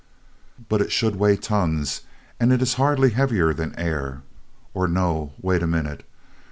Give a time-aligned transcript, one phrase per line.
[0.67, 2.01] "But it should weigh tons,
[2.39, 4.23] and it is hardly heavier than air
[4.73, 6.03] or no, wait a minute.